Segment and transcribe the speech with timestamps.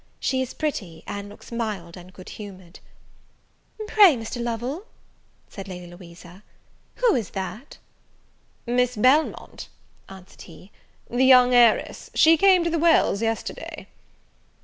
[0.19, 2.79] She is pretty, and looks mild and good humoured.
[3.85, 4.41] "Pray, Mr.
[4.43, 4.87] Lovel,"
[5.47, 6.41] said Lady Louisa,
[6.95, 7.77] "who is that?"
[8.65, 9.67] "Miss Belmont,"
[10.09, 10.71] answered he,
[11.07, 13.87] "the young heiress: she came to the Wells yesterday."